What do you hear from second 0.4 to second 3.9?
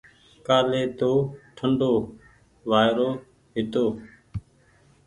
ڪآلي تو ٺنڍو وآئيرو هيتو۔